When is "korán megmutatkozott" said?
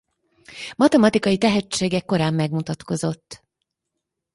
2.01-3.43